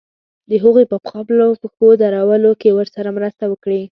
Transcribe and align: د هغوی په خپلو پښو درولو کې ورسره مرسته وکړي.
د 0.49 0.51
هغوی 0.63 0.85
په 0.91 0.97
خپلو 1.09 1.47
پښو 1.61 1.87
درولو 2.01 2.51
کې 2.61 2.69
ورسره 2.77 3.09
مرسته 3.17 3.43
وکړي. 3.47 3.81